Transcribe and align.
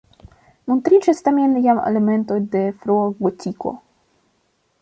Montriĝas 0.71 1.19
tamen 1.27 1.53
jam 1.67 1.83
elementoj 1.91 2.39
de 2.57 2.65
frua 2.81 3.07
gotiko. 3.23 3.79